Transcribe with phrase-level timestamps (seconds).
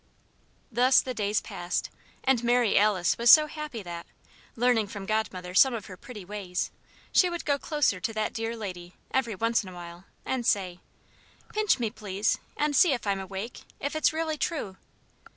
[0.71, 1.91] Thus the days passed,
[2.23, 4.07] and Mary Alice was so happy that
[4.55, 6.71] learning from Godmother some of her pretty ways
[7.11, 10.79] she would go closer to that dear lady, every once in a while, and say:
[11.53, 14.77] "Pinch me, please and see if I'm awake; if it's really true."